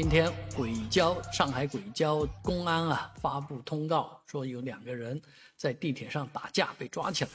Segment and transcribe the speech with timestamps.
[0.00, 5.20] 今天轨交上海轨交公安啊发布通告说有两个人
[5.56, 7.30] 在地铁上打架被抓起来，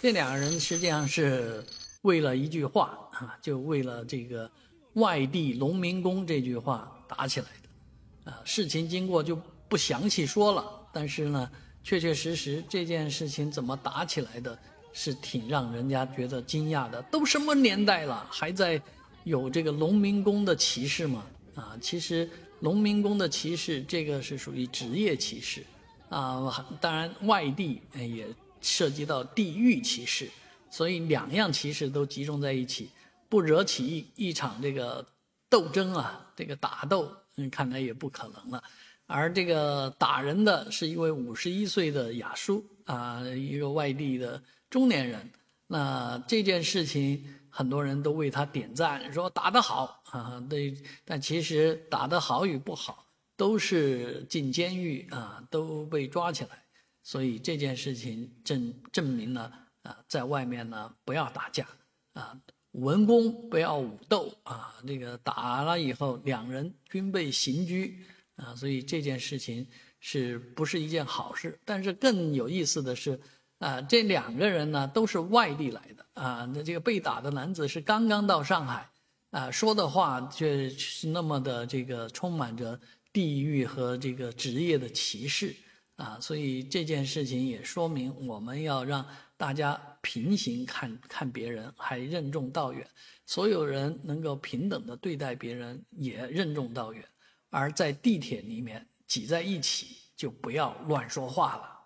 [0.00, 1.64] 这两个人实际上是
[2.00, 4.50] 为了一句话啊，就为了这个
[4.94, 11.48] 外地农民工这句话打起来的，啊，事情经过就不详细说了，但是呢，
[11.84, 14.58] 确确实实这件事情怎么打起来的，
[14.92, 17.00] 是挺让人家觉得惊讶的。
[17.12, 18.82] 都什么年代了，还在
[19.22, 21.24] 有这个农民工的歧视吗？
[21.54, 22.28] 啊，其实
[22.60, 25.62] 农民工的歧视，这个是属于职业歧视，
[26.08, 28.26] 啊，当然外地也
[28.60, 30.30] 涉及到地域歧视，
[30.70, 32.88] 所以两样歧视都集中在一起，
[33.28, 35.06] 不惹起一场这个
[35.50, 38.64] 斗争啊，这个打斗，嗯，看来也不可能了。
[39.06, 45.30] 而这个打人的是一位五十一岁的雅叔啊，一个外地的中年人，
[45.66, 47.22] 那这件事情。
[47.54, 50.42] 很多人都为他点赞，说打得好啊！
[50.48, 50.74] 对，
[51.04, 53.06] 但其实打得好与不好，
[53.36, 56.64] 都是进监狱啊，都被抓起来。
[57.02, 61.66] 所以这件事情证证明了啊，在外面呢不要打架
[62.14, 64.74] 啊，文攻不要武斗啊。
[64.86, 68.02] 这个打了以后，两人均被刑拘
[68.36, 69.68] 啊，所以这件事情
[70.00, 71.60] 是不是一件好事？
[71.66, 73.20] 但是更有意思的是。
[73.62, 76.50] 啊，这两个人呢都是外地来的啊。
[76.52, 78.90] 那这个被打的男子是刚刚到上海，
[79.30, 82.78] 啊，说的话却是那么的这个充满着
[83.12, 85.54] 地域和这个职业的歧视
[85.94, 86.18] 啊。
[86.20, 92.84] 所以这件事情也说明，我们要让大家平行看看别人，还任重道远。
[93.26, 97.04] 所有人能够平等的对待别人，也任重道远。
[97.48, 101.81] 而在地铁里面挤在一起，就不要乱说话了。